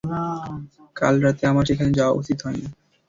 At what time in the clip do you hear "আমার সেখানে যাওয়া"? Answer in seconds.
1.47-2.13